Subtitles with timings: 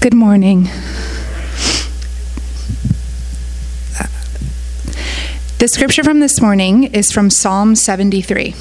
[0.00, 0.68] Good morning.
[5.58, 8.54] The scripture from this morning is from Psalm 73.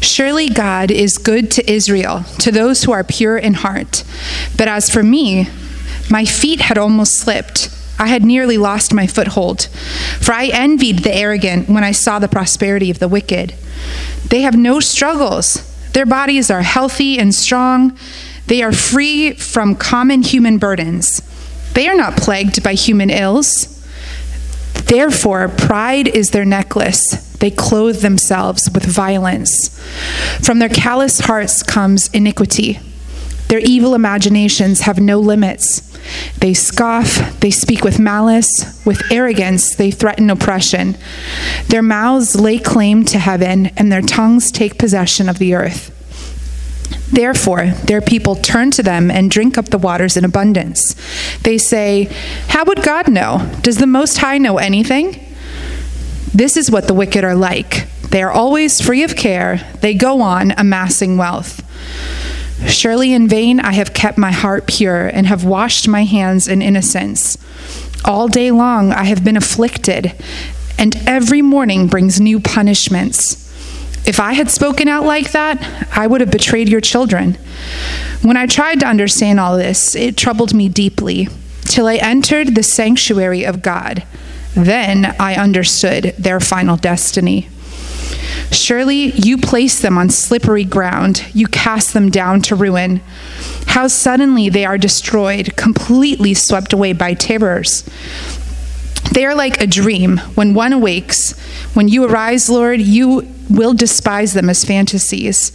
[0.00, 4.04] Surely God is good to Israel, to those who are pure in heart.
[4.56, 5.48] But as for me,
[6.08, 7.68] my feet had almost slipped.
[7.98, 9.62] I had nearly lost my foothold.
[10.20, 13.52] For I envied the arrogant when I saw the prosperity of the wicked.
[14.28, 17.98] They have no struggles, their bodies are healthy and strong.
[18.48, 21.22] They are free from common human burdens.
[21.74, 23.74] They are not plagued by human ills.
[24.86, 27.36] Therefore, pride is their necklace.
[27.38, 29.78] They clothe themselves with violence.
[30.42, 32.80] From their callous hearts comes iniquity.
[33.48, 35.84] Their evil imaginations have no limits.
[36.38, 40.96] They scoff, they speak with malice, with arrogance, they threaten oppression.
[41.68, 45.94] Their mouths lay claim to heaven, and their tongues take possession of the earth.
[47.10, 50.94] Therefore, their people turn to them and drink up the waters in abundance.
[51.42, 52.04] They say,
[52.48, 53.50] How would God know?
[53.62, 55.24] Does the Most High know anything?
[56.34, 57.88] This is what the wicked are like.
[58.10, 61.64] They are always free of care, they go on amassing wealth.
[62.66, 66.60] Surely in vain I have kept my heart pure and have washed my hands in
[66.60, 67.38] innocence.
[68.04, 70.14] All day long I have been afflicted,
[70.78, 73.47] and every morning brings new punishments.
[74.06, 75.62] If I had spoken out like that,
[75.96, 77.34] I would have betrayed your children.
[78.22, 81.28] When I tried to understand all this, it troubled me deeply,
[81.62, 84.04] till I entered the sanctuary of God.
[84.54, 87.48] Then I understood their final destiny.
[88.50, 93.00] Surely you place them on slippery ground, you cast them down to ruin.
[93.66, 97.84] How suddenly they are destroyed, completely swept away by terrors.
[99.12, 101.38] They are like a dream when one awakes.
[101.74, 105.50] When you arise, Lord, you will despise them as fantasies.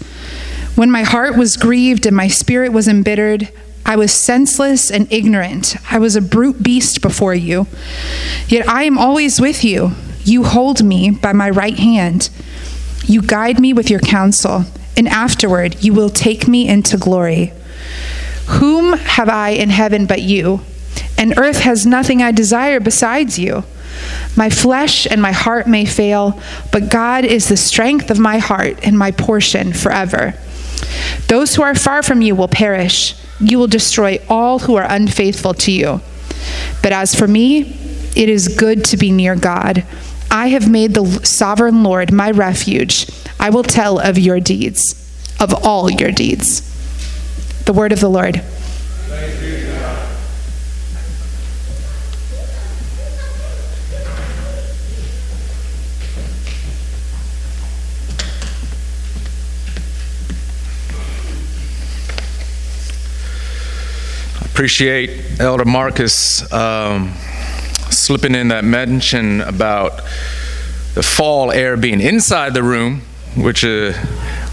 [0.75, 3.49] When my heart was grieved and my spirit was embittered,
[3.85, 5.75] I was senseless and ignorant.
[5.91, 7.67] I was a brute beast before you.
[8.47, 9.91] Yet I am always with you.
[10.23, 12.29] You hold me by my right hand.
[13.05, 14.63] You guide me with your counsel,
[14.95, 17.51] and afterward you will take me into glory.
[18.47, 20.61] Whom have I in heaven but you?
[21.17, 23.63] And earth has nothing I desire besides you.
[24.35, 26.39] My flesh and my heart may fail,
[26.71, 30.33] but God is the strength of my heart and my portion forever.
[31.27, 33.15] Those who are far from you will perish.
[33.39, 36.01] You will destroy all who are unfaithful to you.
[36.81, 37.61] But as for me,
[38.15, 39.85] it is good to be near God.
[40.29, 43.07] I have made the sovereign Lord my refuge.
[43.39, 44.93] I will tell of your deeds,
[45.39, 46.61] of all your deeds.
[47.65, 48.43] The word of the Lord.
[64.53, 67.11] Appreciate Elder Marcus um,
[67.89, 69.97] slipping in that mention about
[70.93, 73.01] the fall air being inside the room,
[73.35, 73.93] which uh,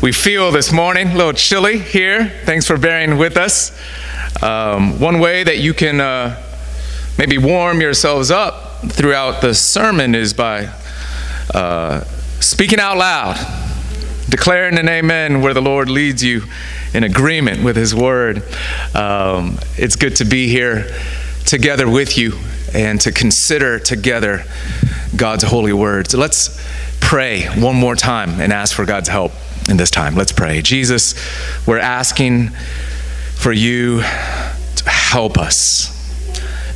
[0.01, 2.33] we feel this morning, a little chilly here.
[2.47, 3.79] Thanks for bearing with us.
[4.43, 6.43] Um, one way that you can uh,
[7.19, 10.73] maybe warm yourselves up throughout the sermon is by
[11.53, 12.05] uh,
[12.41, 13.37] speaking out loud,
[14.31, 16.45] declaring an amen where the Lord leads you
[16.95, 18.43] in agreement with His Word.
[18.95, 20.87] Um, it's good to be here
[21.47, 22.33] together with you
[22.75, 24.45] and to consider together
[25.17, 26.11] God's holy word.
[26.11, 26.61] So let's
[27.01, 29.33] pray one more time and ask for God's help
[29.69, 30.15] in this time.
[30.15, 30.63] Let's pray.
[30.63, 31.15] Jesus,
[31.67, 32.51] we're asking
[33.35, 35.97] for you to help us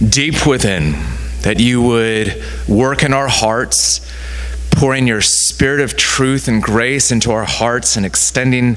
[0.00, 0.92] deep within,
[1.42, 4.00] that you would work in our hearts
[4.74, 8.76] pouring your spirit of truth and grace into our hearts and extending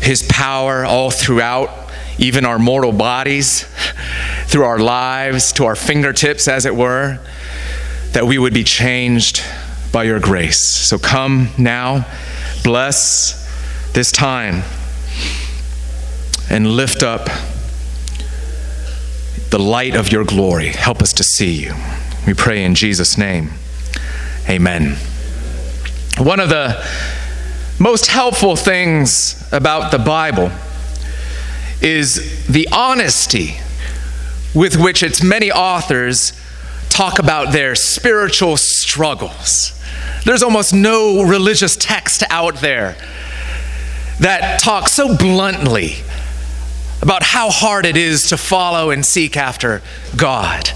[0.00, 1.70] his power all throughout,
[2.18, 3.66] even our mortal bodies,
[4.46, 7.18] through our lives, to our fingertips, as it were,
[8.12, 9.42] that we would be changed
[9.92, 10.60] by your grace.
[10.60, 12.06] So come now,
[12.64, 13.36] bless
[13.92, 14.62] this time,
[16.50, 17.28] and lift up
[19.50, 20.68] the light of your glory.
[20.68, 21.74] Help us to see you.
[22.26, 23.50] We pray in Jesus' name.
[24.48, 24.96] Amen.
[26.20, 26.86] One of the
[27.78, 30.52] most helpful things about the Bible
[31.80, 33.56] is the honesty
[34.54, 36.38] with which its many authors
[36.90, 39.72] talk about their spiritual struggles.
[40.26, 42.98] There's almost no religious text out there
[44.18, 45.94] that talks so bluntly
[47.00, 49.80] about how hard it is to follow and seek after
[50.18, 50.70] God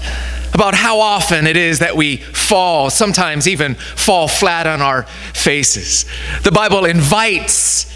[0.55, 5.03] about how often it is that we fall, sometimes even fall flat on our
[5.33, 6.05] faces.
[6.43, 7.93] The Bible invites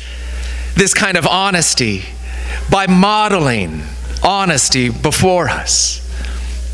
[0.75, 2.03] this kind of honesty
[2.69, 3.83] by modeling
[4.21, 6.05] honesty before us.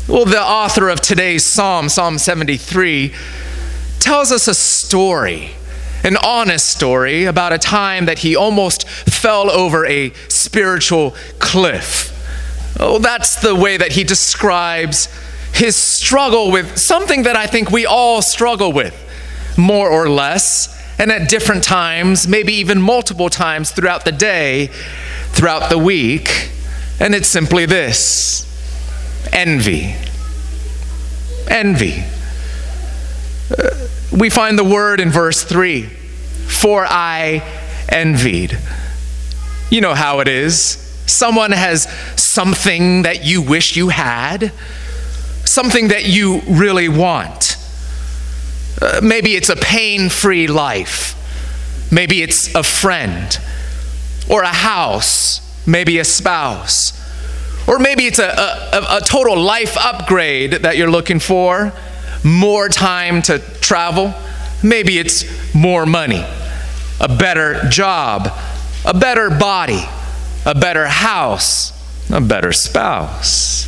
[0.08, 3.14] Well, the author of today's psalm, Psalm 73,
[4.00, 5.50] tells us a story,
[6.02, 12.12] an honest story about a time that he almost fell over a spiritual cliff.
[12.80, 15.08] Oh, that's the way that he describes
[15.56, 18.94] his struggle with something that I think we all struggle with,
[19.56, 24.68] more or less, and at different times, maybe even multiple times throughout the day,
[25.32, 26.50] throughout the week.
[27.00, 28.44] And it's simply this
[29.32, 29.94] envy.
[31.48, 32.04] Envy.
[33.50, 35.82] Uh, we find the word in verse 3
[36.46, 37.42] for I
[37.88, 38.58] envied.
[39.70, 40.58] You know how it is.
[41.06, 44.52] Someone has something that you wish you had,
[45.46, 47.56] something that you really want.
[48.80, 51.14] Uh, maybe it's a pain free life.
[51.90, 53.38] Maybe it's a friend
[54.28, 56.92] or a house, maybe a spouse.
[57.68, 61.72] Or maybe it's a, a, a, total life upgrade that you're looking for,
[62.22, 64.14] more time to travel.
[64.62, 66.24] Maybe it's more money,
[67.00, 68.28] a better job,
[68.84, 69.82] a better body,
[70.44, 71.72] a better house,
[72.10, 73.66] a better spouse.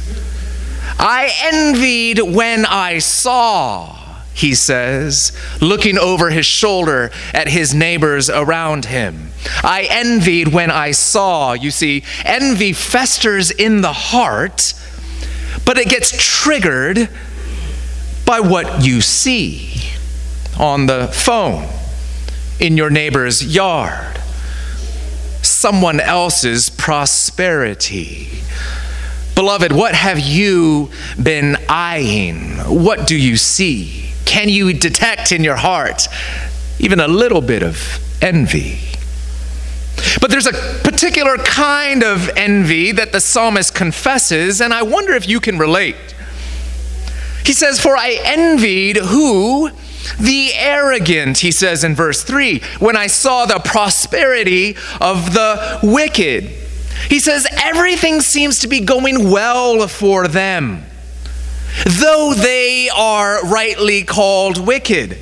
[0.99, 3.97] I envied when I saw,
[4.35, 9.31] he says, looking over his shoulder at his neighbors around him.
[9.63, 11.53] I envied when I saw.
[11.53, 14.75] You see, envy festers in the heart,
[15.65, 17.09] but it gets triggered
[18.27, 19.73] by what you see
[20.59, 21.69] on the phone,
[22.59, 24.19] in your neighbor's yard
[25.43, 28.29] someone else's prosperity.
[29.39, 30.91] Beloved, what have you
[31.23, 32.57] been eyeing?
[32.67, 34.11] What do you see?
[34.25, 36.09] Can you detect in your heart
[36.81, 38.81] even a little bit of envy?
[40.21, 40.53] But there's a
[40.83, 46.17] particular kind of envy that the psalmist confesses, and I wonder if you can relate.
[47.45, 49.71] He says, For I envied who?
[50.19, 56.58] The arrogant, he says in verse 3, when I saw the prosperity of the wicked.
[57.09, 60.85] He says, everything seems to be going well for them,
[61.85, 65.19] though they are rightly called wicked.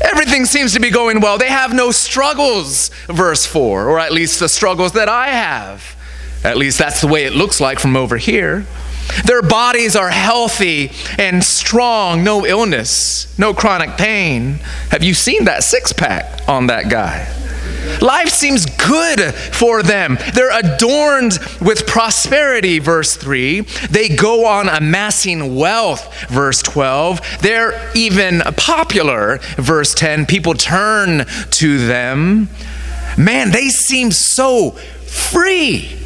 [0.00, 1.38] Everything seems to be going well.
[1.38, 5.96] They have no struggles, verse 4, or at least the struggles that I have.
[6.44, 8.66] At least that's the way it looks like from over here.
[9.24, 14.60] Their bodies are healthy and strong, no illness, no chronic pain.
[14.90, 17.26] Have you seen that six pack on that guy?
[18.00, 20.18] Life seems good for them.
[20.34, 23.60] They're adorned with prosperity, verse 3.
[23.90, 27.20] They go on amassing wealth, verse 12.
[27.40, 30.26] They're even popular, verse 10.
[30.26, 32.48] People turn to them.
[33.16, 36.00] Man, they seem so free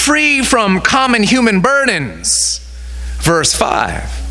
[0.00, 2.58] free from common human burdens.
[3.20, 4.29] Verse 5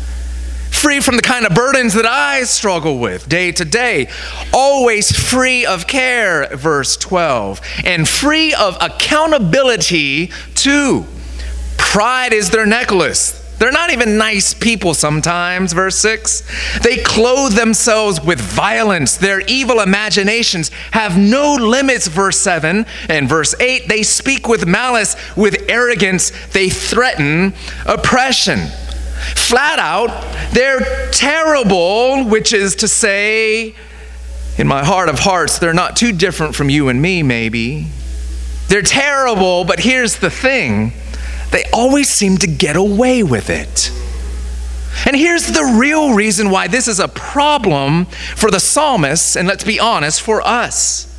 [0.80, 4.08] free from the kind of burdens that I struggle with day to day,
[4.54, 11.04] always free of care, verse 12, and free of accountability too.
[11.76, 13.36] Pride is their necklace.
[13.58, 16.80] They're not even nice people sometimes, verse 6.
[16.82, 19.18] They clothe themselves with violence.
[19.18, 22.86] Their evil imaginations have no limits, verse 7.
[23.10, 27.52] And verse 8, they speak with malice, with arrogance, they threaten
[27.84, 28.60] oppression.
[29.36, 30.08] Flat out,
[30.52, 33.74] they're terrible, which is to say,
[34.58, 37.86] in my heart of hearts, they're not too different from you and me, maybe.
[38.68, 40.92] They're terrible, but here's the thing
[41.50, 43.90] they always seem to get away with it.
[45.06, 49.64] And here's the real reason why this is a problem for the psalmists, and let's
[49.64, 51.09] be honest, for us.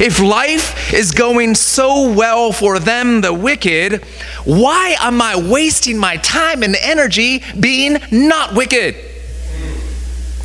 [0.00, 4.04] If life is going so well for them, the wicked,
[4.44, 8.94] why am I wasting my time and energy being not wicked?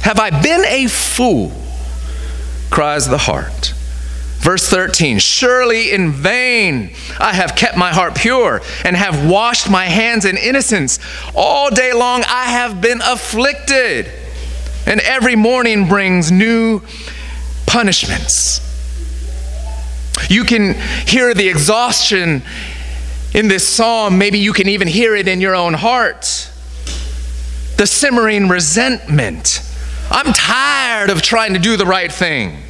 [0.02, 1.52] Have I been a fool?
[2.70, 3.74] cries the heart.
[4.40, 9.86] Verse 13 Surely in vain I have kept my heart pure and have washed my
[9.86, 10.98] hands in innocence.
[11.36, 14.10] All day long I have been afflicted,
[14.88, 16.82] and every morning brings new
[17.68, 18.71] punishments.
[20.32, 22.42] You can hear the exhaustion
[23.34, 24.18] in this psalm.
[24.18, 26.50] Maybe you can even hear it in your own heart.
[27.76, 29.62] The simmering resentment.
[30.10, 32.64] I'm tired of trying to do the right thing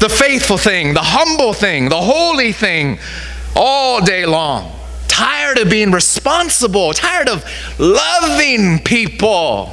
[0.00, 2.98] the faithful thing, the humble thing, the holy thing
[3.56, 4.70] all day long.
[5.08, 7.44] Tired of being responsible, tired of
[7.78, 9.72] loving people,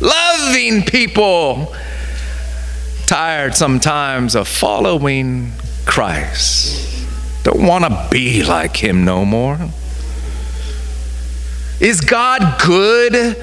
[0.00, 1.74] loving people.
[3.06, 5.52] Tired sometimes of following
[5.88, 7.06] Christ.
[7.44, 9.58] Don't want to be like him no more.
[11.80, 13.36] Is God good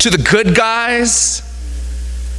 [0.00, 1.42] to the good guys?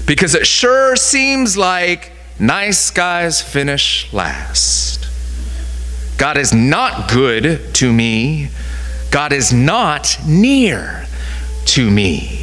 [0.05, 5.08] Because it sure seems like nice guys finish last.
[6.17, 8.50] God is not good to me.
[9.12, 11.05] God is not near
[11.67, 12.42] to me.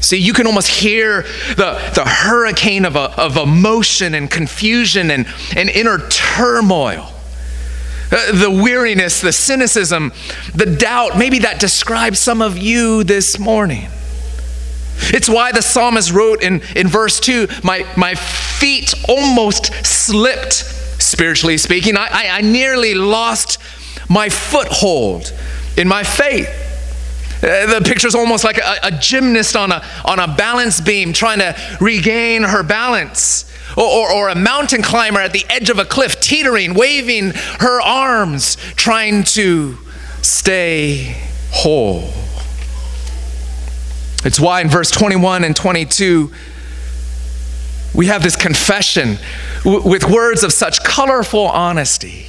[0.00, 1.22] See, you can almost hear
[1.56, 5.26] the, the hurricane of, a, of emotion and confusion and,
[5.56, 7.12] and inner turmoil.
[8.10, 10.12] Uh, the weariness, the cynicism,
[10.54, 13.88] the doubt, maybe that describes some of you this morning.
[15.10, 21.58] It's why the psalmist wrote in, in verse 2 my, my feet almost slipped, spiritually
[21.58, 21.96] speaking.
[21.96, 23.58] I, I, I nearly lost
[24.08, 25.32] my foothold
[25.76, 26.67] in my faith.
[27.42, 31.12] Uh, the picture is almost like a, a, gymnast on a, on a balance beam
[31.12, 33.44] trying to regain her balance.
[33.76, 37.30] Or, or, or, a mountain climber at the edge of a cliff, teetering, waving
[37.60, 39.76] her arms, trying to
[40.22, 41.16] stay
[41.52, 42.10] whole.
[44.24, 46.32] It's why in verse 21 and 22,
[47.94, 49.18] we have this confession
[49.64, 52.26] with words of such colorful honesty.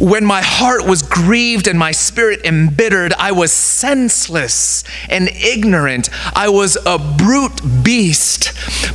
[0.00, 6.08] When my heart was grieved and my spirit embittered, I was senseless and ignorant.
[6.34, 8.46] I was a brute beast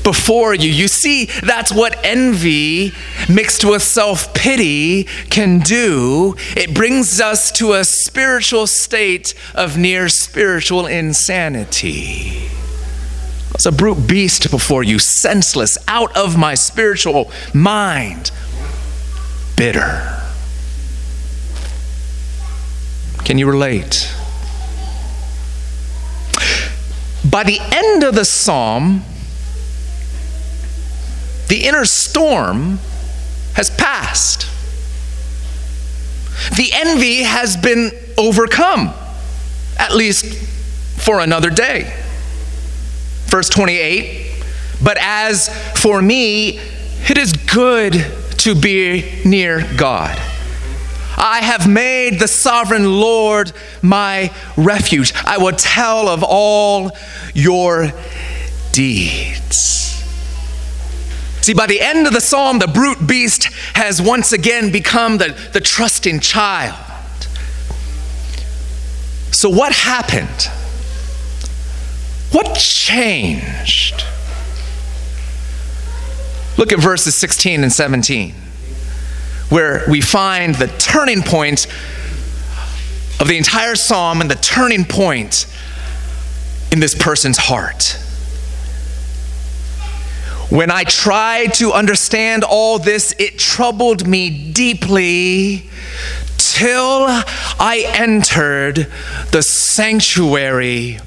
[0.04, 0.72] before you.
[0.72, 2.92] You see, that's what envy
[3.30, 6.36] mixed with self pity can do.
[6.58, 12.48] It brings us to a spiritual state of near spiritual insanity.
[12.48, 18.32] I was a brute beast before you, senseless, out of my spiritual mind,
[19.56, 20.25] bitter.
[23.25, 24.13] Can you relate?
[27.27, 29.03] By the end of the psalm,
[31.48, 32.77] the inner storm
[33.55, 34.48] has passed.
[36.55, 38.94] The envy has been overcome,
[39.79, 40.25] at least
[41.03, 41.91] for another day.
[43.25, 44.44] Verse 28
[44.84, 45.50] But as
[45.82, 46.60] for me,
[47.10, 48.05] it is good
[48.38, 50.35] to be near God.
[51.17, 55.13] I have made the sovereign Lord my refuge.
[55.25, 56.91] I will tell of all
[57.34, 57.91] your
[58.72, 60.03] deeds.
[61.41, 63.45] See, by the end of the psalm, the brute beast
[63.75, 66.75] has once again become the, the trusting child.
[69.31, 70.50] So, what happened?
[72.31, 74.03] What changed?
[76.57, 78.34] Look at verses 16 and 17
[79.50, 81.68] where we find the turning point
[83.20, 85.48] of the entire psalm and the turning point
[86.72, 88.00] in this person's heart.
[90.50, 95.70] When I tried to understand all this, it troubled me deeply
[96.38, 98.88] till I entered
[99.32, 101.00] the sanctuary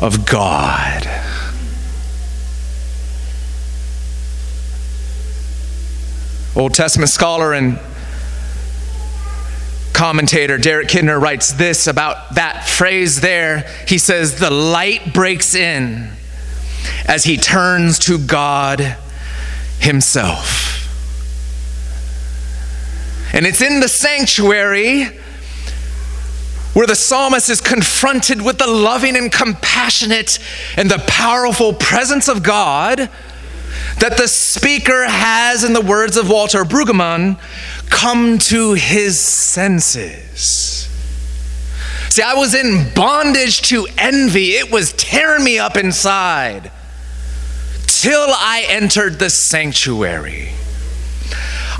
[0.00, 1.08] of God.
[6.58, 7.78] Old Testament scholar and
[9.92, 13.60] commentator Derek Kidner writes this about that phrase there.
[13.86, 16.10] He says, The light breaks in
[17.06, 18.96] as he turns to God
[19.78, 20.88] Himself.
[23.32, 25.04] And it's in the sanctuary
[26.74, 30.40] where the psalmist is confronted with the loving and compassionate
[30.76, 33.08] and the powerful presence of God
[34.00, 37.38] that the speaker has, in the words of Walter Brueggemann,
[37.90, 40.88] come to his senses.
[42.10, 46.70] See, I was in bondage to envy, it was tearing me up inside
[47.86, 50.50] till I entered the sanctuary.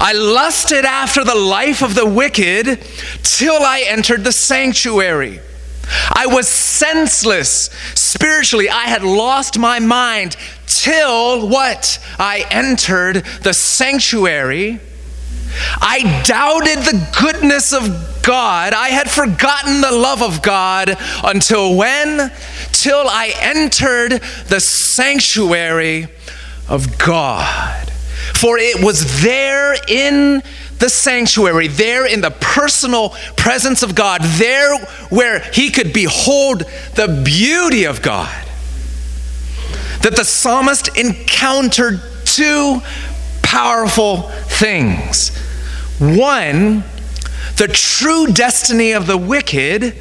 [0.01, 2.81] I lusted after the life of the wicked
[3.23, 5.41] till I entered the sanctuary.
[6.13, 8.69] I was senseless spiritually.
[8.69, 10.37] I had lost my mind
[10.69, 11.99] till what?
[12.19, 14.81] I entered the sanctuary.
[15.81, 18.75] I doubted the goodness of God.
[18.75, 22.31] I had forgotten the love of God until when?
[22.73, 26.09] Till I entered the sanctuary
[26.69, 27.91] of God.
[28.35, 30.43] For it was there in
[30.79, 34.77] the sanctuary, there in the personal presence of God, there
[35.09, 36.61] where he could behold
[36.95, 38.48] the beauty of God,
[40.03, 42.81] that the psalmist encountered two
[43.43, 45.37] powerful things.
[45.99, 46.85] One,
[47.57, 49.95] the true destiny of the wicked,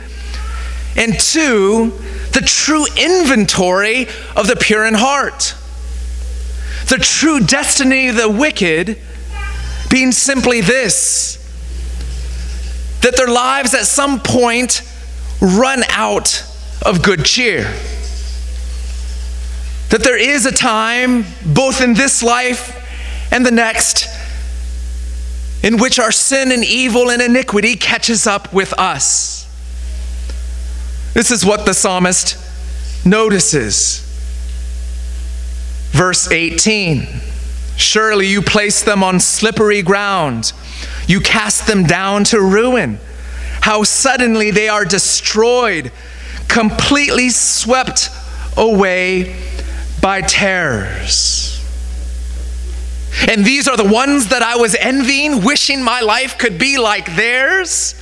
[0.95, 1.91] and two,
[2.33, 5.55] the true inventory of the pure in heart.
[6.89, 8.99] The true destiny of the wicked
[9.89, 11.35] being simply this
[13.01, 14.81] that their lives at some point
[15.39, 16.43] run out
[16.85, 17.73] of good cheer.
[19.89, 22.74] That there is a time, both in this life
[23.32, 24.08] and the next,
[25.63, 29.46] in which our sin and evil and iniquity catches up with us.
[31.13, 32.38] This is what the psalmist
[33.06, 34.03] notices.
[35.91, 37.08] Verse 18
[37.77, 40.51] Surely you place them on slippery ground,
[41.08, 43.00] you cast them down to ruin.
[43.62, 45.91] How suddenly they are destroyed,
[46.48, 48.10] completely swept
[48.56, 49.36] away
[50.01, 51.53] by terrors.
[53.27, 57.15] And these are the ones that I was envying, wishing my life could be like
[57.15, 57.95] theirs.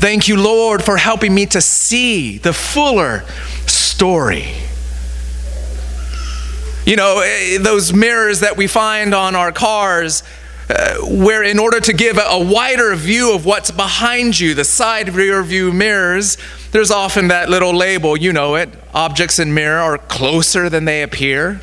[0.00, 3.22] Thank you, Lord, for helping me to see the fuller
[3.66, 4.46] story.
[6.86, 10.22] You know, eh, those mirrors that we find on our cars,
[10.70, 14.64] uh, where in order to give a, a wider view of what's behind you, the
[14.64, 16.38] side rear view mirrors,
[16.72, 21.02] there's often that little label, you know it objects in mirror are closer than they
[21.02, 21.60] appear.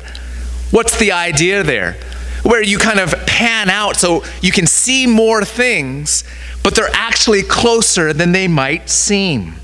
[0.70, 1.94] What's the idea there?
[2.42, 6.24] Where you kind of pan out so you can see more things
[6.68, 9.54] but they're actually closer than they might seem.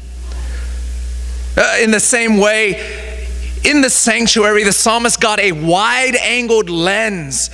[1.55, 3.27] Uh, in the same way,
[3.63, 7.51] in the sanctuary, the psalmist got a wide angled lens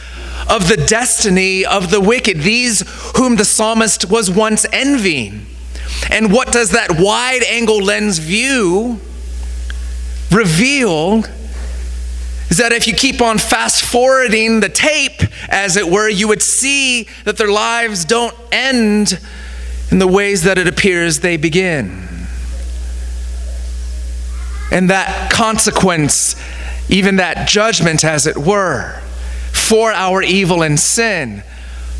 [0.48, 2.84] of the destiny of the wicked, these
[3.16, 5.46] whom the psalmist was once envying.
[6.08, 9.00] And what does that wide angle lens view
[10.30, 11.24] reveal?
[12.48, 16.42] Is that if you keep on fast forwarding the tape, as it were, you would
[16.42, 19.20] see that their lives don't end
[19.90, 22.08] in the ways that it appears they begin.
[24.72, 26.36] And that consequence,
[26.88, 29.00] even that judgment, as it were,
[29.52, 31.42] for our evil and sin,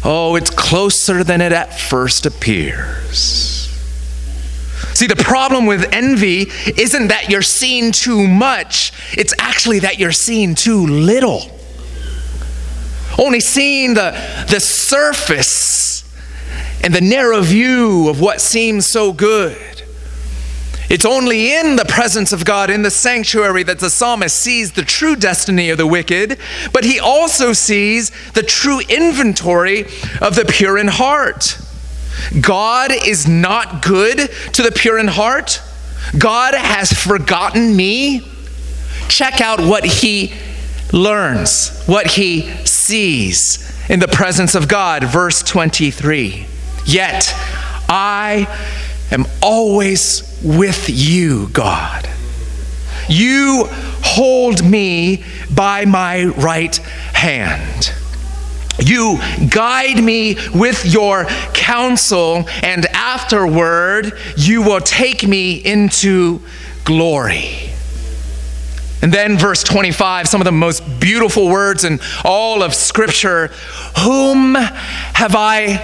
[0.05, 3.50] oh, it's closer than it at first appears.
[5.01, 10.13] See, the problem with envy isn't that you're seeing too much, it's actually that you're
[10.13, 11.41] seeing too little.
[13.19, 14.11] Only seeing the,
[14.51, 16.05] the surface
[16.85, 19.57] and the narrow view of what seems so good.
[20.91, 24.83] It's only in the presence of God, in the sanctuary, that the psalmist sees the
[24.83, 26.39] true destiny of the wicked,
[26.75, 29.87] but he also sees the true inventory
[30.21, 31.59] of the pure in heart.
[32.41, 35.61] God is not good to the pure in heart.
[36.19, 38.27] God has forgotten me.
[39.09, 40.33] Check out what he
[40.93, 45.05] learns, what he sees in the presence of God.
[45.05, 46.47] Verse 23.
[46.87, 47.33] Yet
[47.89, 48.47] I
[49.11, 52.09] am always with you, God.
[53.09, 53.67] You
[54.03, 57.93] hold me by my right hand.
[58.79, 59.19] You
[59.51, 66.41] guide me with your counsel, and afterward, you will take me into
[66.85, 67.71] glory.
[69.03, 73.49] And then, verse 25, some of the most beautiful words in all of Scripture
[74.01, 75.81] Whom have I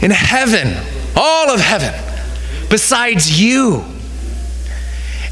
[0.00, 0.74] in heaven,
[1.16, 1.92] all of heaven,
[2.70, 3.84] besides you.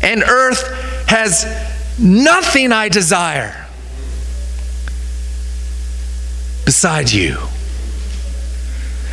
[0.02, 0.62] And earth
[1.08, 1.44] has
[1.98, 3.67] nothing I desire
[6.68, 7.34] besides you.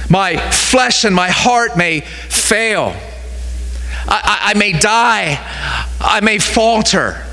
[0.09, 2.93] My flesh and my heart may fail.
[4.05, 5.39] I, I, I may die.
[6.01, 7.25] I may falter.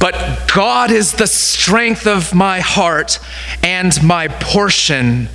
[0.00, 3.20] But God is the strength of my heart
[3.62, 5.28] and my portion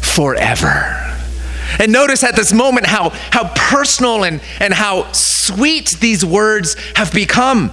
[0.00, 0.96] forever.
[1.78, 7.12] And notice at this moment how, how personal and, and how sweet these words have
[7.12, 7.68] become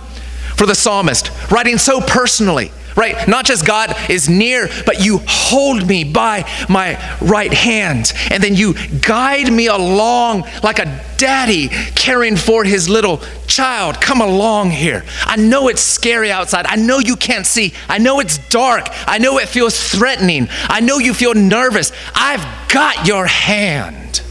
[0.58, 3.28] for the psalmist, writing so personally right?
[3.28, 8.13] Not just God is near, but you hold me by my right hand.
[8.32, 13.99] And then you guide me along like a daddy caring for his little child.
[14.02, 15.04] Come along here.
[15.21, 16.65] I know it's scary outside.
[16.67, 17.73] I know you can't see.
[17.88, 18.88] I know it's dark.
[19.08, 20.47] I know it feels threatening.
[20.63, 21.91] I know you feel nervous.
[22.15, 24.21] I've got your hand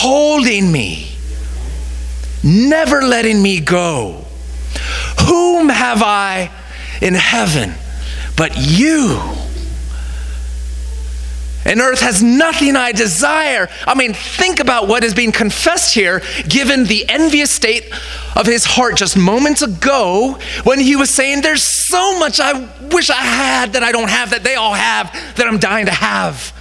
[0.00, 1.08] holding me,
[2.42, 4.24] never letting me go.
[5.26, 6.50] Whom have I
[7.00, 7.74] in heaven
[8.36, 9.20] but you?
[11.64, 13.68] And earth has nothing I desire.
[13.86, 17.92] I mean, think about what is being confessed here, given the envious state
[18.34, 23.10] of his heart just moments ago when he was saying, There's so much I wish
[23.10, 26.52] I had that I don't have, that they all have, that I'm dying to have.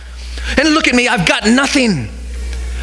[0.58, 2.10] And look at me, I've got nothing.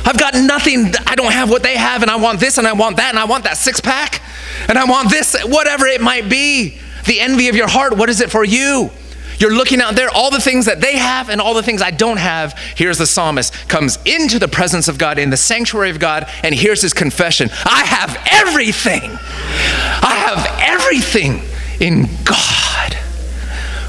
[0.05, 0.95] I've got nothing.
[1.07, 3.19] I don't have what they have, and I want this, and I want that, and
[3.19, 4.23] I want that six pack,
[4.69, 6.79] and I want this, whatever it might be.
[7.07, 8.91] The envy of your heart, what is it for you?
[9.39, 11.91] You're looking out there, all the things that they have and all the things I
[11.91, 12.59] don't have.
[12.75, 16.55] Here's the psalmist comes into the presence of God, in the sanctuary of God, and
[16.55, 19.03] here's his confession I have everything.
[19.03, 21.43] I have everything
[21.81, 22.95] in God.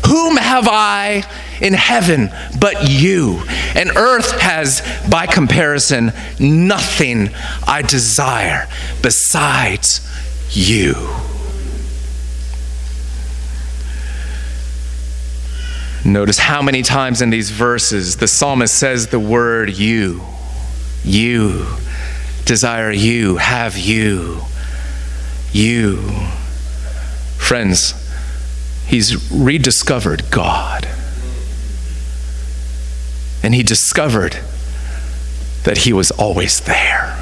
[0.08, 1.24] Whom have I
[1.62, 3.42] in heaven but you?
[3.76, 7.30] And earth has, by comparison, nothing
[7.66, 8.68] I desire
[9.02, 10.02] besides
[10.52, 10.94] you.
[16.06, 20.22] Notice how many times in these verses the psalmist says the word you.
[21.04, 21.66] You.
[22.46, 23.38] Desire you.
[23.38, 24.42] Have you.
[25.52, 25.98] You.
[27.38, 27.94] Friends,
[28.88, 30.88] he's rediscovered God.
[33.44, 34.40] And he discovered
[35.64, 37.17] that he was always there.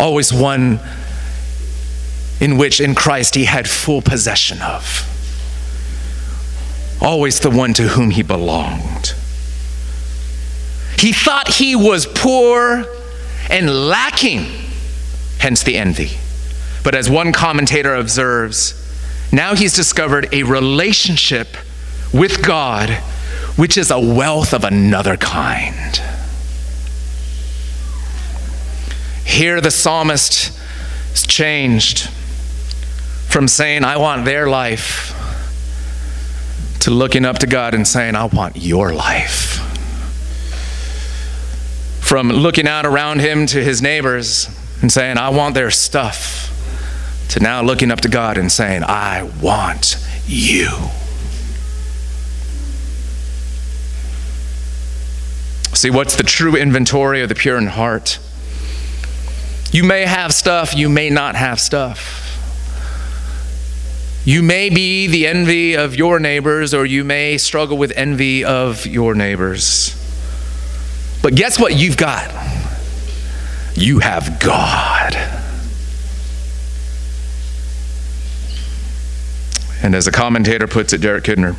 [0.00, 0.80] Always one
[2.40, 5.06] in which in Christ he had full possession of
[7.00, 9.14] always the one to whom he belonged.
[10.98, 12.84] He thought he was poor
[13.48, 14.46] and lacking,
[15.38, 16.18] hence the envy.
[16.84, 18.74] But as one commentator observes,
[19.32, 21.56] now he's discovered a relationship
[22.12, 22.90] with God
[23.56, 26.00] which is a wealth of another kind.
[29.24, 30.58] Here, the psalmist
[31.12, 32.08] is changed
[33.28, 35.16] from saying, I want their life
[36.80, 39.58] to looking up to God and saying, I want your life.
[42.00, 44.48] From looking out around him to his neighbors
[44.82, 46.48] and saying, I want their stuff,
[47.28, 50.68] to now looking up to God and saying, I want you.
[55.74, 58.18] See, what's the true inventory of the pure in heart?
[59.72, 62.26] You may have stuff, you may not have stuff.
[64.24, 68.84] You may be the envy of your neighbors, or you may struggle with envy of
[68.84, 69.96] your neighbors.
[71.22, 72.28] But guess what you've got?
[73.74, 75.14] You have God.
[79.82, 81.54] And as a commentator puts it, Derek Kidner,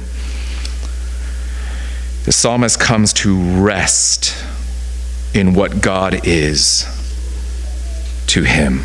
[2.26, 4.36] the psalmist comes to rest
[5.34, 7.01] in what God is
[8.32, 8.82] to him.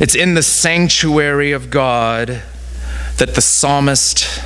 [0.00, 2.42] It's in the sanctuary of God
[3.18, 4.40] that the psalmist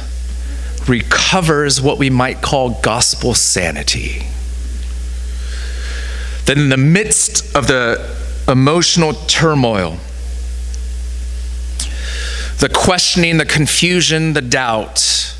[0.88, 4.26] recovers what we might call gospel sanity.
[6.46, 8.16] That in the midst of the
[8.48, 9.98] emotional turmoil,
[12.60, 15.33] the questioning, the confusion, the doubt,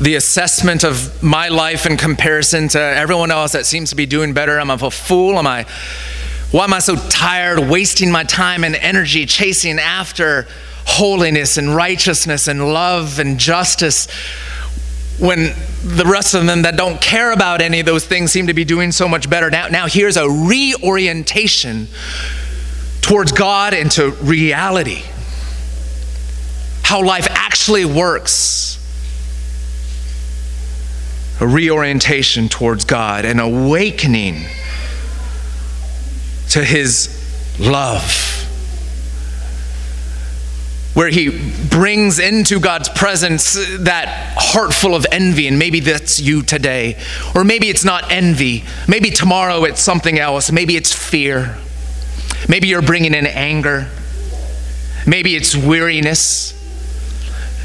[0.00, 4.32] the assessment of my life in comparison to everyone else that seems to be doing
[4.32, 4.58] better.
[4.58, 5.38] Am I a fool?
[5.38, 5.66] Am I
[6.50, 10.48] why am I so tired, wasting my time and energy chasing after
[10.84, 14.08] holiness and righteousness and love and justice
[15.20, 18.54] when the rest of them that don't care about any of those things seem to
[18.54, 19.48] be doing so much better?
[19.48, 21.86] Now, now here's a reorientation
[23.00, 25.04] towards God and to reality.
[26.82, 28.79] How life actually works.
[31.40, 34.44] A reorientation towards God, an awakening
[36.50, 37.08] to his
[37.58, 38.26] love.
[40.92, 41.30] Where he
[41.70, 46.98] brings into God's presence that heart full of envy, and maybe that's you today.
[47.34, 48.64] Or maybe it's not envy.
[48.88, 50.50] Maybe tomorrow it's something else.
[50.50, 51.56] Maybe it's fear.
[52.48, 53.88] Maybe you're bringing in anger.
[55.06, 56.52] Maybe it's weariness.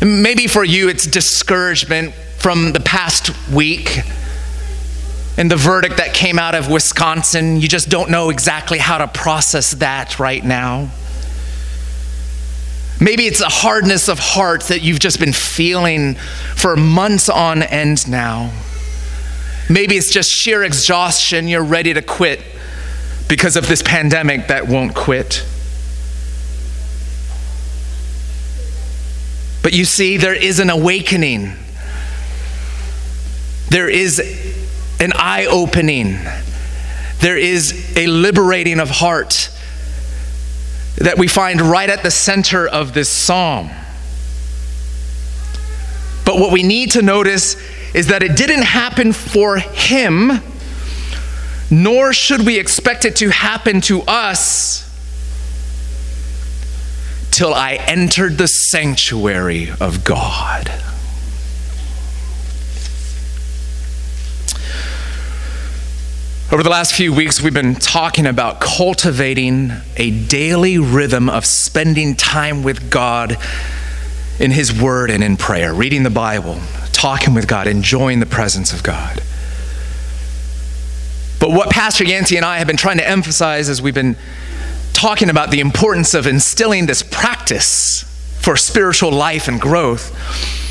[0.01, 2.13] Maybe for you it's discouragement
[2.45, 4.01] from the past week
[5.35, 9.07] and the verdict that came out of Wisconsin, you just don't know exactly how to
[9.07, 10.91] process that right now.
[13.01, 16.13] Maybe it's a hardness of heart that you've just been feeling
[16.55, 18.53] for months on end now.
[19.67, 22.41] Maybe it's just sheer exhaustion, you're ready to quit
[23.27, 25.43] because of this pandemic that won't quit.
[29.63, 31.64] But you see, there is an awakening.
[33.75, 34.21] There is
[35.01, 36.17] an eye opening,
[37.19, 39.49] there is a liberating of heart
[40.95, 43.69] that we find right at the center of this psalm.
[46.23, 47.57] But what we need to notice
[47.93, 50.41] is that it didn't happen for him,
[51.69, 54.89] nor should we expect it to happen to us
[57.29, 60.71] till I entered the sanctuary of God.
[66.55, 72.15] Over the last few weeks, we've been talking about cultivating a daily rhythm of spending
[72.15, 73.37] time with God
[74.39, 76.61] in His Word and in prayer, reading the Bible,
[76.93, 79.21] talking with God, enjoying the presence of God.
[81.41, 84.15] But what Pastor Yancey and I have been trying to emphasize as we've been
[84.93, 88.03] talking about the importance of instilling this practice
[88.39, 90.64] for spiritual life and growth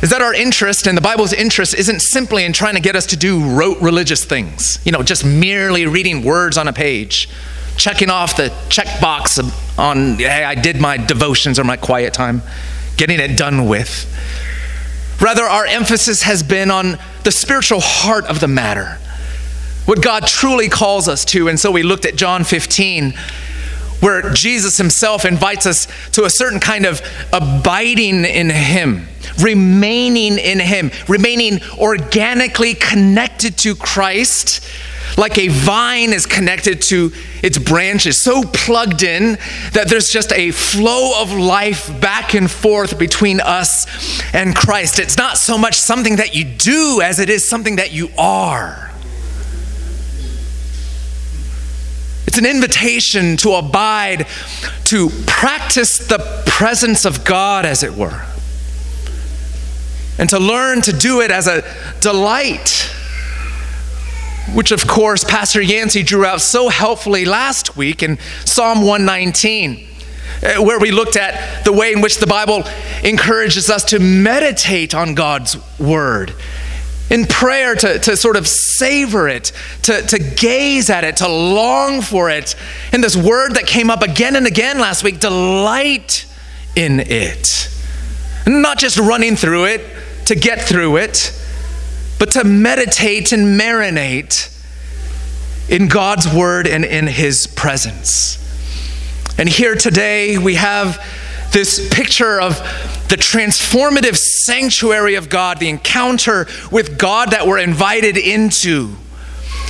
[0.00, 3.06] is that our interest and the Bible's interest isn't simply in trying to get us
[3.06, 7.28] to do rote religious things, you know, just merely reading words on a page,
[7.76, 9.38] checking off the checkbox
[9.78, 12.42] on, hey, I did my devotions or my quiet time,
[12.96, 14.06] getting it done with.
[15.20, 18.98] Rather, our emphasis has been on the spiritual heart of the matter,
[19.84, 21.48] what God truly calls us to.
[21.48, 23.14] And so we looked at John 15
[24.00, 27.00] where Jesus himself invites us to a certain kind of
[27.32, 29.08] abiding in him,
[29.40, 34.66] remaining in him, remaining organically connected to Christ,
[35.16, 39.38] like a vine is connected to its branches, so plugged in
[39.72, 43.86] that there's just a flow of life back and forth between us
[44.34, 44.98] and Christ.
[44.98, 48.90] It's not so much something that you do as it is something that you are.
[52.26, 54.26] It's an invitation to abide,
[54.84, 58.22] to practice the presence of God, as it were,
[60.18, 61.64] and to learn to do it as a
[62.00, 62.90] delight.
[64.54, 69.86] Which, of course, Pastor Yancey drew out so helpfully last week in Psalm 119
[70.42, 72.64] uh, where we looked at the way in which the Bible
[73.02, 76.32] encourages us to meditate on God's word
[77.10, 79.52] in prayer to, to sort of savor it,
[79.82, 82.54] to, to gaze at it, to long for it.
[82.92, 86.26] And this word that came up again and again last week delight
[86.76, 87.68] in it.
[88.46, 89.80] Not just running through it
[90.28, 91.32] to get through it,
[92.18, 94.54] but to meditate and marinate
[95.68, 98.36] in God's word and in his presence.
[99.38, 101.02] And here today we have
[101.52, 102.58] this picture of
[103.08, 108.96] the transformative sanctuary of God, the encounter with God that we're invited into.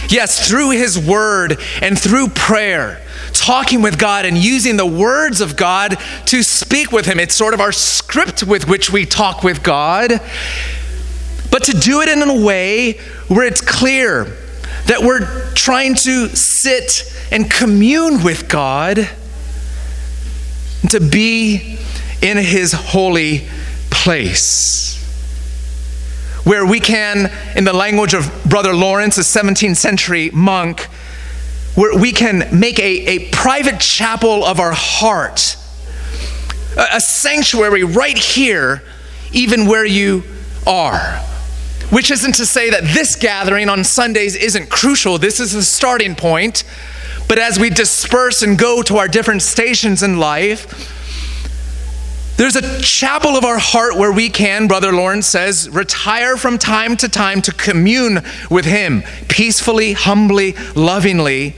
[0.08, 3.00] Yes, through His Word and through prayer,
[3.48, 7.18] talking with God and using the words of God to speak with Him.
[7.18, 10.10] It's sort of our script with which we talk with God.
[11.50, 14.24] But to do it in a way where it's clear
[14.84, 18.98] that we're trying to sit and commune with God
[20.82, 21.78] and to be
[22.20, 23.48] in his holy
[23.88, 25.02] place.
[26.44, 30.86] Where we can, in the language of Brother Lawrence, a 17th century monk,
[31.78, 35.56] where we can make a, a private chapel of our heart,
[36.76, 38.82] a, a sanctuary right here,
[39.30, 40.24] even where you
[40.66, 40.98] are.
[41.90, 45.18] Which isn't to say that this gathering on Sundays isn't crucial.
[45.18, 46.64] This is the starting point.
[47.28, 50.96] But as we disperse and go to our different stations in life,
[52.38, 56.96] there's a chapel of our heart where we can, Brother Lawrence says, retire from time
[56.96, 61.54] to time to commune with Him peacefully, humbly, lovingly.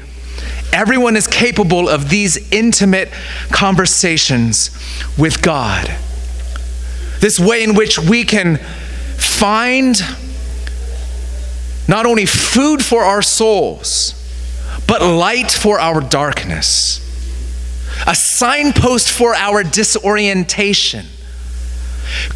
[0.73, 3.11] Everyone is capable of these intimate
[3.51, 4.71] conversations
[5.19, 5.91] with God.
[7.21, 8.59] This way in which we can
[9.17, 10.01] find
[11.89, 14.15] not only food for our souls,
[14.87, 17.01] but light for our darkness
[18.07, 21.07] a signpost for our disorientation,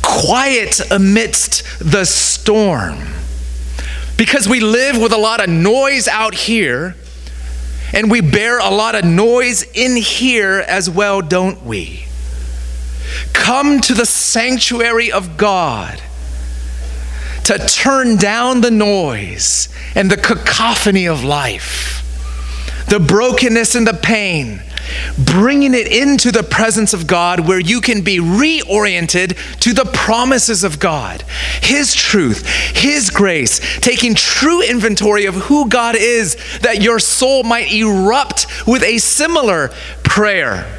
[0.02, 2.98] quiet amidst the storm.
[4.16, 6.96] Because we live with a lot of noise out here,
[7.92, 12.04] and we bear a lot of noise in here as well, don't we?
[13.32, 16.00] Come to the sanctuary of God
[17.44, 22.02] to turn down the noise and the cacophony of life,
[22.88, 24.62] the brokenness and the pain
[25.18, 30.64] bringing it into the presence of God where you can be reoriented to the promises
[30.64, 31.22] of God,
[31.62, 37.72] His truth, His grace, taking true inventory of who God is, that your soul might
[37.72, 39.68] erupt with a similar
[40.02, 40.70] prayer.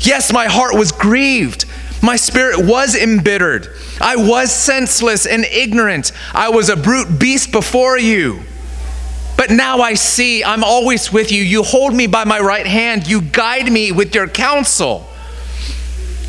[0.00, 1.64] Yes, my heart was grieved.
[2.02, 3.68] My spirit was embittered.
[4.00, 6.10] I was senseless and ignorant.
[6.34, 8.42] I was a brute beast before you.
[9.36, 11.42] But now I see I'm always with you.
[11.42, 13.06] You hold me by my right hand.
[13.06, 15.08] You guide me with your counsel.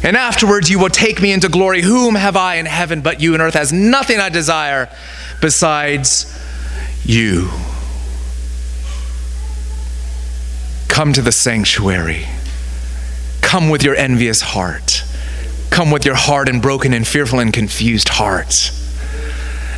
[0.03, 1.81] And afterwards you will take me into glory.
[1.81, 4.89] Whom have I in heaven but you, and earth has nothing I desire
[5.41, 6.25] besides
[7.05, 7.49] you.
[10.87, 12.25] Come to the sanctuary.
[13.41, 15.03] Come with your envious heart.
[15.69, 18.71] Come with your heart and broken and fearful and confused heart.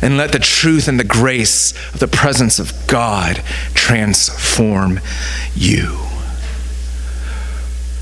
[0.02, 3.42] And let the truth and the grace of the presence of God
[3.74, 5.00] transform
[5.54, 5.98] you.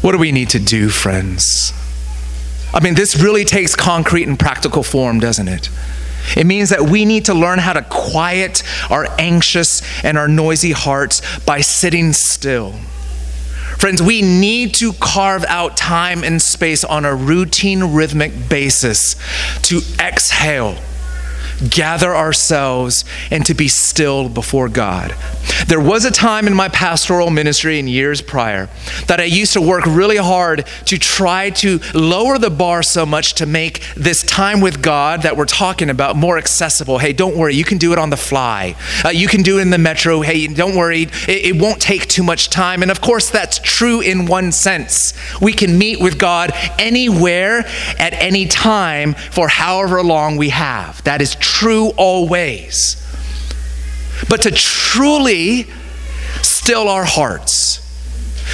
[0.00, 1.72] What do we need to do, friends?
[2.72, 5.70] I mean, this really takes concrete and practical form, doesn't it?
[6.36, 10.72] It means that we need to learn how to quiet our anxious and our noisy
[10.72, 12.72] hearts by sitting still.
[13.78, 19.14] Friends, we need to carve out time and space on a routine, rhythmic basis
[19.62, 20.76] to exhale
[21.70, 25.14] gather ourselves, and to be still before God.
[25.66, 28.68] There was a time in my pastoral ministry in years prior
[29.06, 33.34] that I used to work really hard to try to lower the bar so much
[33.34, 36.98] to make this time with God that we're talking about more accessible.
[36.98, 38.76] Hey, don't worry, you can do it on the fly.
[39.04, 40.20] Uh, you can do it in the metro.
[40.20, 42.82] Hey, don't worry, it, it won't take too much time.
[42.82, 45.14] And of course, that's true in one sense.
[45.40, 47.64] We can meet with God anywhere
[47.98, 51.02] at any time for however long we have.
[51.04, 53.00] That is true always.
[54.28, 55.66] But to truly
[56.42, 57.80] still our hearts,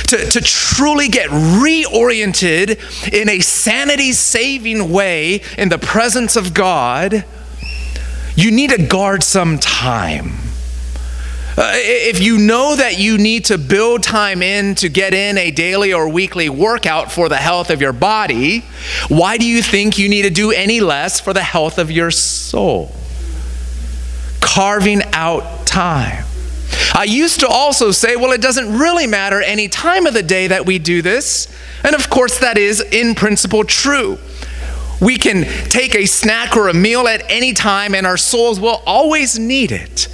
[0.08, 7.24] to, to truly get reoriented in a sanity saving way in the presence of God,
[8.34, 10.32] you need to guard some time.
[11.56, 15.50] Uh, if you know that you need to build time in to get in a
[15.50, 18.60] daily or weekly workout for the health of your body,
[19.08, 22.10] why do you think you need to do any less for the health of your
[22.10, 22.92] soul?
[24.40, 26.24] Carving out time.
[26.94, 30.46] I used to also say, well, it doesn't really matter any time of the day
[30.46, 31.48] that we do this.
[31.84, 34.18] And of course, that is in principle true.
[35.00, 38.82] We can take a snack or a meal at any time, and our souls will
[38.86, 40.08] always need it.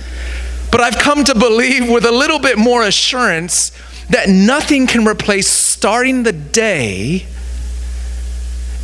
[0.76, 3.70] But I've come to believe with a little bit more assurance
[4.10, 7.24] that nothing can replace starting the day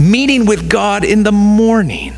[0.01, 2.15] meeting with God in the morning.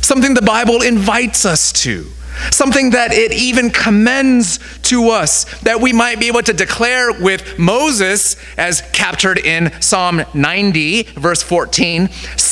[0.00, 2.10] Something the Bible invites us to
[2.50, 7.58] something that it even commends to us that we might be able to declare with
[7.58, 12.08] Moses, as captured in Psalm 90, verse 14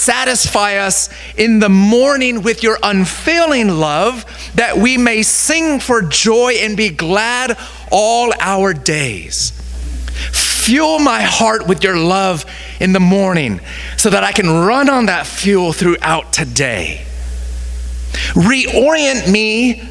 [0.06, 6.52] satisfy us in the morning with your unfailing love, that we may sing for joy
[6.60, 7.58] and be glad
[7.90, 9.50] all our days.
[10.32, 12.44] Fuel my heart with your love
[12.80, 13.60] in the morning
[13.96, 17.04] so that I can run on that fuel throughout today.
[18.34, 19.82] Reorient me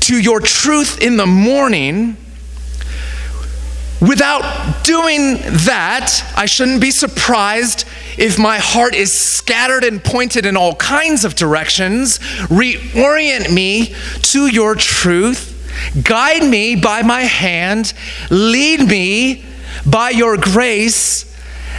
[0.00, 2.16] to your truth in the morning.
[4.00, 7.84] Without doing that, I shouldn't be surprised
[8.18, 12.18] if my heart is scattered and pointed in all kinds of directions.
[12.48, 15.50] Reorient me to your truth.
[16.02, 17.94] Guide me by my hand.
[18.28, 19.44] Lead me
[19.86, 21.28] by your grace.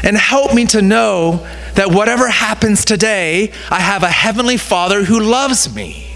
[0.01, 5.19] And help me to know that whatever happens today, I have a heavenly Father who
[5.19, 6.15] loves me.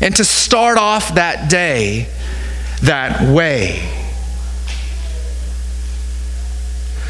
[0.00, 2.08] And to start off that day
[2.82, 3.88] that way.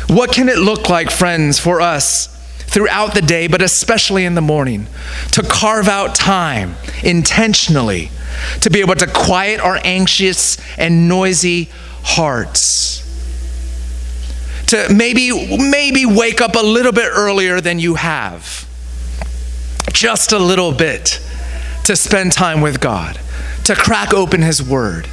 [0.08, 2.28] What can it look like, friends, for us
[2.66, 4.86] throughout the day, but especially in the morning,
[5.32, 8.10] to carve out time intentionally
[8.60, 11.70] to be able to quiet our anxious and noisy
[12.02, 13.02] hearts?
[14.72, 18.66] To maybe maybe wake up a little bit earlier than you have.
[19.92, 21.20] Just a little bit
[21.85, 23.20] to spend time with God,
[23.64, 25.06] to crack open his word,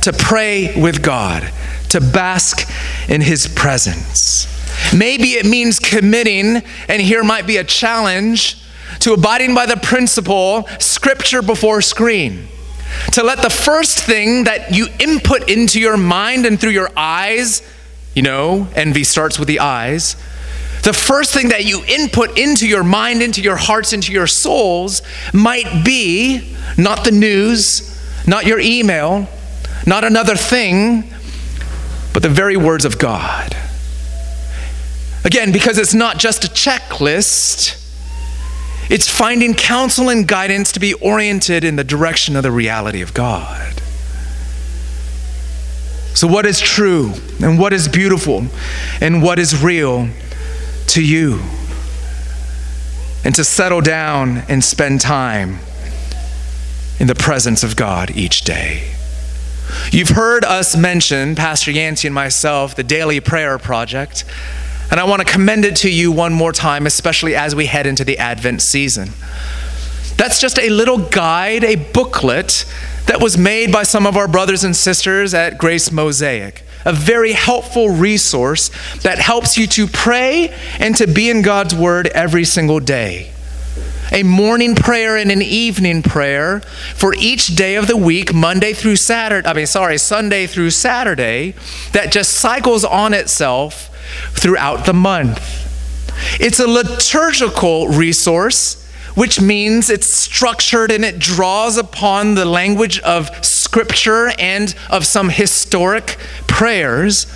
[0.00, 1.52] to pray with God,
[1.90, 2.66] to bask
[3.06, 4.48] in his presence.
[4.96, 8.56] Maybe it means committing, and here might be a challenge,
[9.00, 12.48] to abiding by the principle scripture before screen.
[13.12, 17.60] To let the first thing that you input into your mind and through your eyes
[18.14, 20.16] you know, envy starts with the eyes.
[20.82, 25.02] The first thing that you input into your mind, into your hearts, into your souls
[25.32, 27.90] might be not the news,
[28.26, 29.28] not your email,
[29.86, 31.04] not another thing,
[32.12, 33.56] but the very words of God.
[35.24, 37.80] Again, because it's not just a checklist,
[38.90, 43.14] it's finding counsel and guidance to be oriented in the direction of the reality of
[43.14, 43.80] God.
[46.14, 47.12] So, what is true
[47.42, 48.46] and what is beautiful
[49.00, 50.08] and what is real
[50.88, 51.40] to you?
[53.24, 55.58] And to settle down and spend time
[57.00, 58.94] in the presence of God each day.
[59.90, 64.24] You've heard us mention, Pastor Yancey and myself, the Daily Prayer Project,
[64.90, 67.86] and I want to commend it to you one more time, especially as we head
[67.86, 69.10] into the Advent season.
[70.16, 72.64] That's just a little guide, a booklet
[73.06, 76.62] that was made by some of our brothers and sisters at Grace Mosaic.
[76.86, 78.70] A very helpful resource
[79.02, 83.32] that helps you to pray and to be in God's Word every single day.
[84.12, 86.60] a morning prayer and an evening prayer
[86.94, 91.54] for each day of the week, Monday through Saturday, I mean, sorry, Sunday through Saturday,
[91.92, 93.90] that just cycles on itself
[94.32, 95.40] throughout the month.
[96.40, 98.83] It's a liturgical resource,
[99.14, 105.28] which means it's structured and it draws upon the language of scripture and of some
[105.28, 107.26] historic prayers.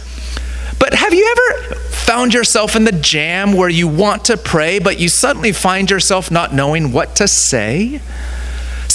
[0.79, 4.99] But have you ever found yourself in the jam where you want to pray, but
[5.01, 8.01] you suddenly find yourself not knowing what to say?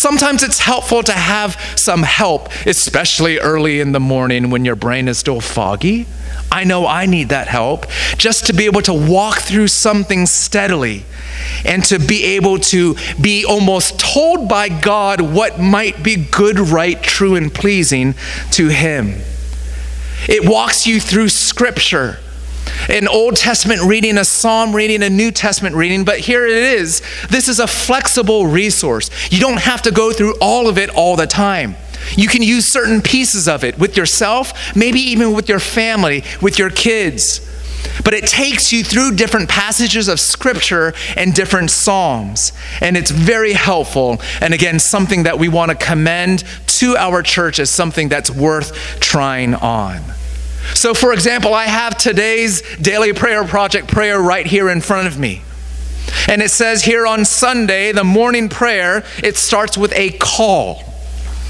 [0.03, 5.07] Sometimes it's helpful to have some help, especially early in the morning when your brain
[5.07, 6.07] is still foggy.
[6.51, 7.85] I know I need that help
[8.17, 11.05] just to be able to walk through something steadily
[11.63, 17.01] and to be able to be almost told by God what might be good, right,
[17.01, 18.13] true, and pleasing
[18.51, 19.21] to Him.
[20.27, 22.19] It walks you through Scripture.
[22.89, 27.01] An Old Testament reading, a Psalm reading, a New Testament reading, but here it is.
[27.29, 29.09] This is a flexible resource.
[29.31, 31.75] You don't have to go through all of it all the time.
[32.17, 36.59] You can use certain pieces of it with yourself, maybe even with your family, with
[36.59, 37.49] your kids.
[38.03, 42.51] But it takes you through different passages of scripture and different psalms.
[42.81, 44.21] And it's very helpful.
[44.41, 48.99] And again, something that we want to commend to our church as something that's worth
[48.99, 50.01] trying on.
[50.73, 55.19] So, for example, I have today's daily prayer project prayer right here in front of
[55.19, 55.41] me.
[56.27, 60.83] And it says here on Sunday, the morning prayer, it starts with a call.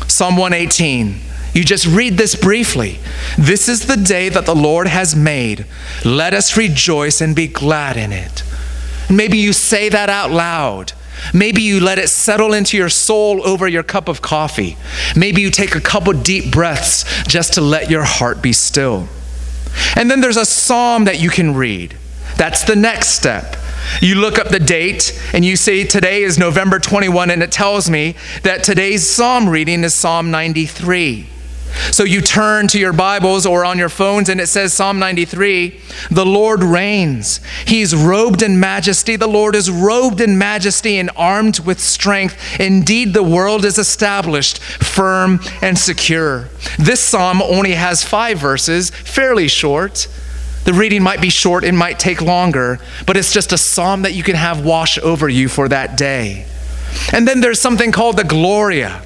[0.07, 1.20] Psalm 118.
[1.53, 2.99] You just read this briefly.
[3.38, 5.66] This is the day that the Lord has made.
[6.03, 8.43] Let us rejoice and be glad in it.
[9.09, 10.93] Maybe you say that out loud.
[11.34, 14.78] Maybe you let it settle into your soul over your cup of coffee.
[15.16, 19.07] Maybe you take a couple deep breaths just to let your heart be still.
[19.95, 21.95] And then there's a psalm that you can read.
[22.38, 23.55] That's the next step.
[24.01, 27.89] You look up the date and you say today is November 21, and it tells
[27.89, 31.28] me that today's psalm reading is Psalm 93.
[31.92, 35.80] So you turn to your Bibles or on your phones, and it says Psalm 93
[36.12, 37.40] The Lord reigns.
[37.66, 39.16] He's robed in majesty.
[39.16, 42.60] The Lord is robed in majesty and armed with strength.
[42.60, 46.50] Indeed, the world is established, firm and secure.
[46.78, 50.08] This psalm only has five verses, fairly short.
[50.66, 54.14] The reading might be short, it might take longer, but it's just a psalm that
[54.14, 56.46] you can have wash over you for that day.
[57.12, 59.04] And then there's something called the Gloria,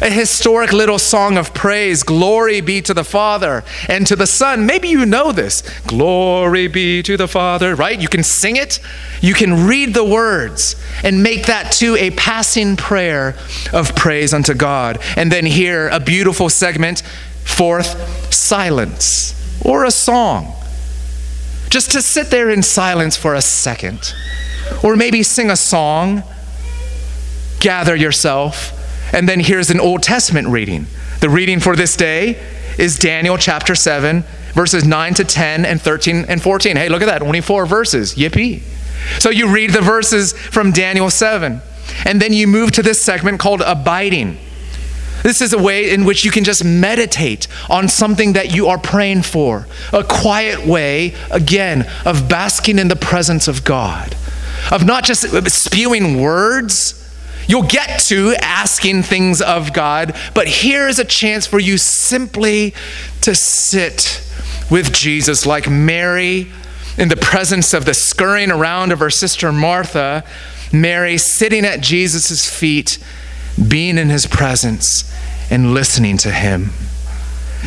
[0.00, 2.02] a historic little song of praise.
[2.02, 4.66] Glory be to the Father and to the Son.
[4.66, 5.62] Maybe you know this.
[5.86, 8.00] Glory be to the Father, right?
[8.00, 8.80] You can sing it,
[9.20, 13.36] you can read the words, and make that too a passing prayer
[13.72, 14.98] of praise unto God.
[15.16, 17.02] And then here, a beautiful segment,
[17.44, 19.34] fourth, silence
[19.64, 20.54] or a song
[21.68, 24.14] just to sit there in silence for a second,
[24.82, 26.22] or maybe sing a song,
[27.60, 28.72] gather yourself,
[29.12, 30.86] and then here's an Old Testament reading.
[31.20, 32.40] The reading for this day
[32.78, 36.76] is Daniel chapter 7, verses 9 to 10 and 13 and 14.
[36.76, 38.14] Hey, look at that, only four verses.
[38.14, 38.62] Yippee.
[39.20, 41.60] So you read the verses from Daniel 7,
[42.04, 44.38] and then you move to this segment called abiding.
[45.22, 48.78] This is a way in which you can just meditate on something that you are
[48.78, 49.66] praying for.
[49.92, 54.16] A quiet way, again, of basking in the presence of God,
[54.70, 56.94] of not just spewing words.
[57.48, 62.74] You'll get to asking things of God, but here's a chance for you simply
[63.22, 64.22] to sit
[64.70, 66.48] with Jesus like Mary
[66.98, 70.24] in the presence of the scurrying around of her sister Martha.
[70.72, 72.98] Mary sitting at Jesus' feet
[73.68, 75.10] being in his presence
[75.50, 76.70] and listening to him.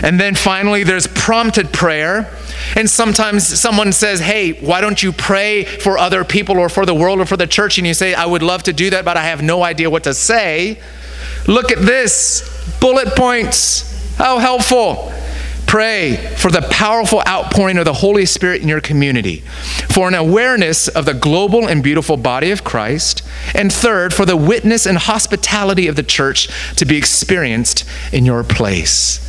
[0.03, 2.31] And then finally, there's prompted prayer.
[2.75, 6.95] And sometimes someone says, Hey, why don't you pray for other people or for the
[6.95, 7.77] world or for the church?
[7.77, 10.03] And you say, I would love to do that, but I have no idea what
[10.05, 10.79] to say.
[11.47, 14.15] Look at this bullet points.
[14.17, 15.11] How helpful.
[15.67, 19.37] Pray for the powerful outpouring of the Holy Spirit in your community,
[19.87, 23.23] for an awareness of the global and beautiful body of Christ,
[23.55, 28.43] and third, for the witness and hospitality of the church to be experienced in your
[28.43, 29.19] place.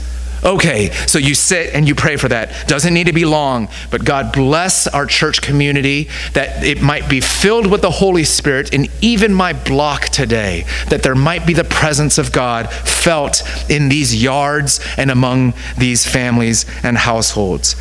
[0.45, 2.67] Okay, so you sit and you pray for that.
[2.67, 7.21] Doesn't need to be long, but God bless our church community that it might be
[7.21, 11.63] filled with the Holy Spirit and even my block today, that there might be the
[11.63, 17.77] presence of God felt in these yards and among these families and households.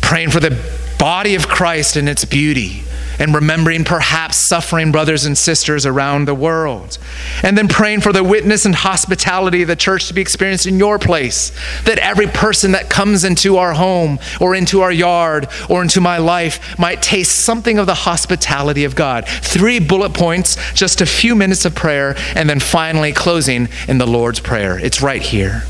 [0.00, 0.56] Praying for the
[1.00, 2.84] body of Christ and its beauty
[3.18, 6.98] and remembering perhaps suffering brothers and sisters around the world.
[7.42, 10.78] And then praying for the witness and hospitality of the church to be experienced in
[10.78, 11.52] your place.
[11.84, 16.18] That every person that comes into our home or into our yard or into my
[16.18, 19.26] life might taste something of the hospitality of God.
[19.28, 24.06] Three bullet points, just a few minutes of prayer, and then finally closing in the
[24.06, 24.78] Lord's Prayer.
[24.78, 25.64] It's right here.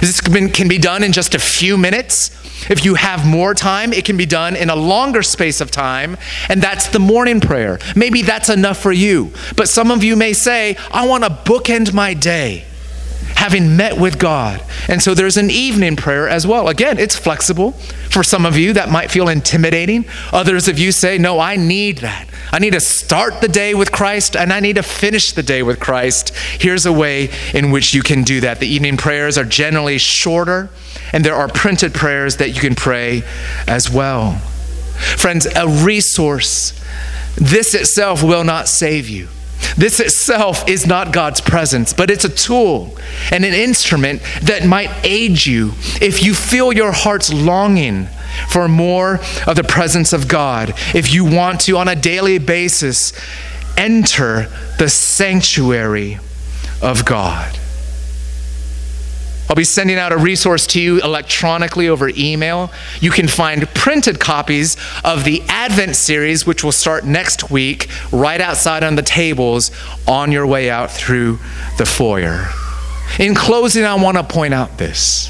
[0.00, 2.30] This can be done in just a few minutes.
[2.68, 6.16] If you have more time, it can be done in a longer space of time,
[6.48, 7.78] and that's the morning prayer.
[7.96, 9.32] Maybe that's enough for you.
[9.56, 12.64] But some of you may say, I want to bookend my day
[13.40, 14.62] having met with God.
[14.86, 16.68] And so there's an evening prayer as well.
[16.68, 17.72] Again, it's flexible.
[18.10, 20.04] For some of you, that might feel intimidating.
[20.30, 22.28] Others of you say, No, I need that.
[22.52, 25.62] I need to start the day with Christ and I need to finish the day
[25.62, 26.34] with Christ.
[26.36, 28.60] Here's a way in which you can do that.
[28.60, 30.68] The evening prayers are generally shorter,
[31.12, 33.22] and there are printed prayers that you can pray
[33.66, 34.38] as well.
[35.16, 36.78] Friends, a resource,
[37.36, 39.28] this itself will not save you.
[39.76, 42.96] This itself is not God's presence, but it's a tool
[43.30, 48.06] and an instrument that might aid you if you feel your heart's longing
[48.48, 50.74] for more of the presence of God.
[50.94, 53.12] If you want to, on a daily basis,
[53.76, 54.48] enter
[54.78, 56.18] the sanctuary
[56.82, 57.59] of God.
[59.50, 62.70] I'll be sending out a resource to you electronically over email.
[63.00, 68.40] You can find printed copies of the Advent series, which will start next week, right
[68.40, 69.72] outside on the tables
[70.06, 71.40] on your way out through
[71.78, 72.46] the foyer.
[73.18, 75.26] In closing, I want to point out this.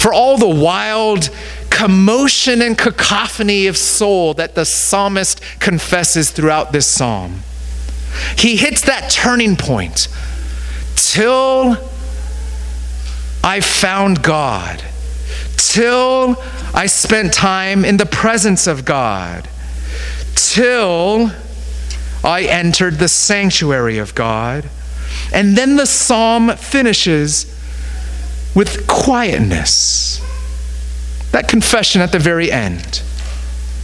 [0.00, 1.30] For all the wild
[1.70, 7.40] commotion and cacophony of soul that the psalmist confesses throughout this psalm,
[8.36, 10.08] he hits that turning point
[10.94, 11.95] till
[13.46, 14.82] I found God,
[15.56, 16.42] till
[16.74, 19.48] I spent time in the presence of God,
[20.34, 21.30] till
[22.24, 24.68] I entered the sanctuary of God.
[25.32, 27.46] And then the psalm finishes
[28.52, 30.20] with quietness.
[31.30, 33.00] That confession at the very end,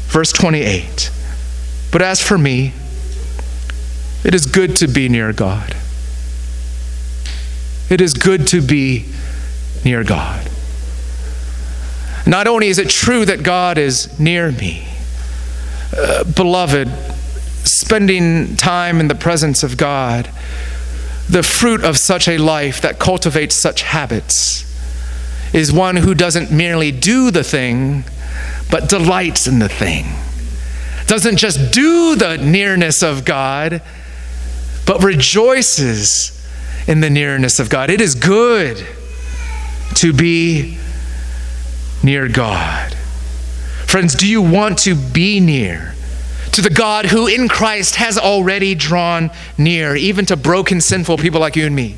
[0.08, 1.12] verse 28.
[1.92, 2.72] But as for me,
[4.24, 5.76] it is good to be near God.
[7.88, 9.06] It is good to be
[9.84, 10.48] near God.
[12.26, 14.86] Not only is it true that God is near me,
[15.96, 16.88] uh, beloved,
[17.64, 20.26] spending time in the presence of God,
[21.28, 24.68] the fruit of such a life that cultivates such habits
[25.52, 28.04] is one who doesn't merely do the thing,
[28.70, 30.06] but delights in the thing.
[31.06, 33.82] Doesn't just do the nearness of God,
[34.86, 36.38] but rejoices
[36.86, 37.90] in the nearness of God.
[37.90, 38.86] It is good
[39.97, 40.78] to be
[42.03, 42.95] near God.
[43.86, 45.95] Friends, do you want to be near
[46.53, 51.40] to the God who in Christ has already drawn near, even to broken, sinful people
[51.40, 51.97] like you and me?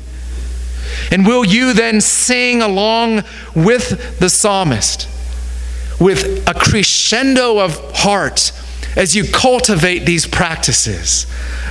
[1.11, 3.23] And will you then sing along
[3.55, 5.09] with the psalmist
[5.99, 8.51] with a crescendo of heart
[8.95, 11.27] as you cultivate these practices?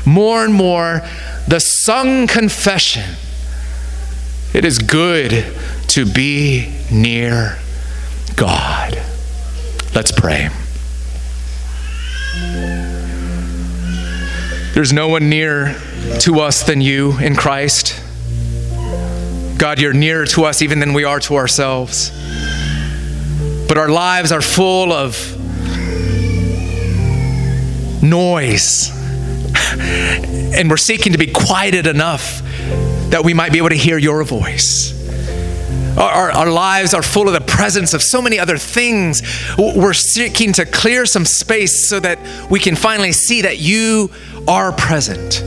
[0.07, 1.03] More and more,
[1.49, 3.17] the sung confession
[4.55, 5.45] it is good
[5.95, 7.57] to be near
[8.35, 9.01] God.
[9.95, 10.49] Let's pray.
[14.75, 15.81] There's no one near
[16.23, 18.03] to us than you in Christ.
[19.57, 22.11] God, you're nearer to us even than we are to ourselves.
[23.69, 25.15] But our lives are full of
[28.03, 28.91] noise.
[29.79, 32.43] and we're seeking to be quieted enough
[33.11, 34.94] that we might be able to hear your voice.
[35.97, 39.23] Our, our, lives are full of the presence of so many other things.
[39.57, 42.19] We're seeking to clear some space so that
[42.51, 44.11] we can finally see that you
[44.49, 45.43] are present.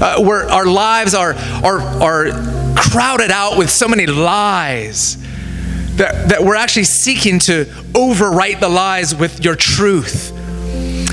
[0.00, 5.16] Uh, where our lives are, are, are crowded out with so many lies
[5.96, 10.32] that, that we're actually seeking to overwrite the lies with your truth.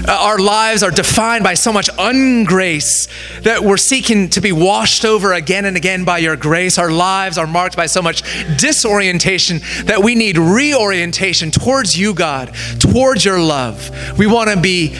[0.08, 3.10] Uh, our lives are defined by so much ungrace
[3.42, 6.78] that we're seeking to be washed over again and again by your grace.
[6.78, 8.22] Our lives are marked by so much
[8.58, 13.90] disorientation that we need reorientation towards you, God, towards your love.
[14.20, 14.96] We want to be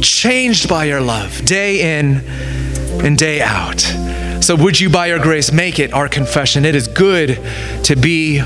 [0.00, 2.24] changed by your love day in
[3.04, 3.80] and day out.
[4.42, 6.64] So, would you, by your grace, make it our confession?
[6.64, 7.38] It is good
[7.84, 8.42] to be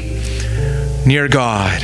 [1.06, 1.80] near God.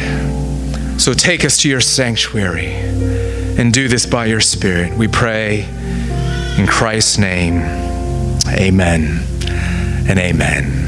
[1.01, 3.28] So, take us to your sanctuary
[3.59, 4.96] and do this by your Spirit.
[4.96, 5.68] We pray
[6.56, 7.61] in Christ's name.
[8.48, 9.20] Amen
[10.09, 10.88] and amen.